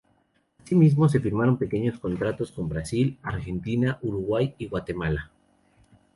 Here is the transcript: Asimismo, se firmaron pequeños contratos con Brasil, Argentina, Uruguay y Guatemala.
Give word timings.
Asimismo, 0.65 1.07
se 1.09 1.19
firmaron 1.19 1.59
pequeños 1.59 1.99
contratos 1.99 2.51
con 2.51 2.67
Brasil, 2.67 3.19
Argentina, 3.21 3.99
Uruguay 4.01 4.55
y 4.57 4.65
Guatemala. 4.67 5.29